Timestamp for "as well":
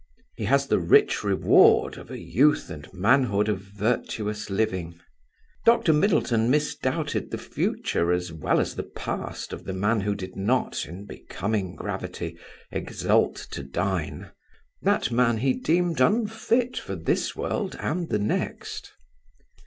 8.11-8.59